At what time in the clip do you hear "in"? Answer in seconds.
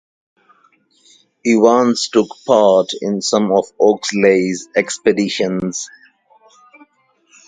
3.01-3.21